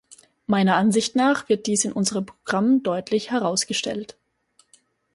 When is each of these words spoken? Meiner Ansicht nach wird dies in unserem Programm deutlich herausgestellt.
Meiner 0.47 0.77
Ansicht 0.77 1.15
nach 1.15 1.47
wird 1.47 1.67
dies 1.67 1.85
in 1.85 1.91
unserem 1.93 2.25
Programm 2.25 2.81
deutlich 2.81 3.29
herausgestellt. 3.29 4.17